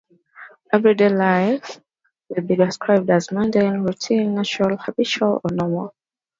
Everyday 0.73 1.09
life 1.09 1.79
may 2.31 2.39
be 2.41 2.55
described 2.55 3.07
as 3.11 3.31
mundane, 3.31 3.81
routine, 3.83 4.33
natural, 4.33 4.77
habitual, 4.77 5.39
or 5.43 5.51
normal. 5.53 5.93